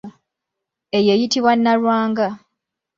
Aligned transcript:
Eyo 0.97 1.11
eyitibwa 1.15 1.51
nalwanga. 1.57 2.27